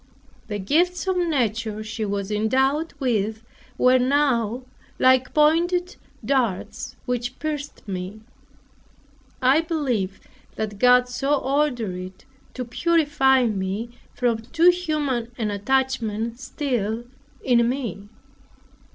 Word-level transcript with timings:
The 0.47 0.57
gifts 0.57 1.05
of 1.05 1.15
nature 1.15 1.83
she 1.83 2.05
was 2.05 2.31
endowed 2.31 2.95
with 2.99 3.43
were 3.77 3.99
now 3.99 4.63
like 4.97 5.31
pointed 5.31 5.95
darts 6.25 6.95
which 7.05 7.37
pierced 7.37 7.87
me. 7.87 8.21
I 9.43 9.61
believe 9.61 10.19
that 10.55 10.79
God 10.79 11.07
so 11.07 11.35
ordered 11.35 11.95
it 11.95 12.25
to 12.55 12.65
purify 12.65 13.45
me 13.45 13.91
from 14.15 14.39
too 14.39 14.71
human 14.71 15.31
an 15.37 15.51
attachment 15.51 16.39
still 16.39 17.03
in 17.43 17.69
me. 17.69 18.09